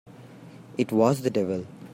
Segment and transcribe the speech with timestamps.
[0.79, 1.67] It was the devil!